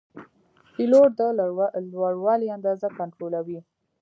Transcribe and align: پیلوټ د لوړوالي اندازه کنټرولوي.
پیلوټ 0.73 1.09
د 1.19 1.21
لوړوالي 1.97 2.47
اندازه 2.57 2.87
کنټرولوي. 2.97 3.59